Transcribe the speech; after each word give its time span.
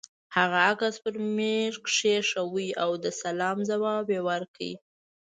هغه 0.35 0.57
عکس 0.71 0.95
پر 1.03 1.15
مېز 1.35 1.75
کېښود 1.87 2.67
او 2.83 2.91
د 3.03 3.05
سلام 3.21 3.57
ځواب 3.69 4.05
يې 4.15 4.19
ورکړ. 4.27 4.71